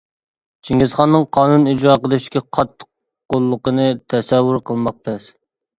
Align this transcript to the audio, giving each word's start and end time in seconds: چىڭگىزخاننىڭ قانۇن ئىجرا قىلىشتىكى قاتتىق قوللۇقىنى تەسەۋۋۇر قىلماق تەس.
چىڭگىزخاننىڭ 0.69 1.27
قانۇن 1.37 1.67
ئىجرا 1.73 1.99
قىلىشتىكى 2.07 2.43
قاتتىق 2.59 2.89
قوللۇقىنى 3.37 3.87
تەسەۋۋۇر 4.15 4.63
قىلماق 4.71 5.01
تەس. 5.11 5.33